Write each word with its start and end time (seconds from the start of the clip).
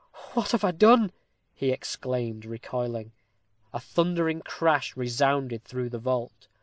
"What 0.33 0.49
have 0.53 0.63
I 0.63 0.71
done?" 0.71 1.11
he 1.53 1.69
exclaimed, 1.69 2.43
recoiling. 2.43 3.11
A 3.71 3.79
thundering 3.79 4.41
crash 4.41 4.97
resounded 4.97 5.63
through 5.63 5.89
the 5.89 5.99
vault. 5.99 6.47